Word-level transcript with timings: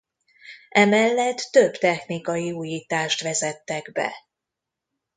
Emellett 0.69 1.37
több 1.51 1.73
technikai 1.73 2.51
újítást 2.51 3.21
vezettek 3.21 3.91
be. 3.91 4.13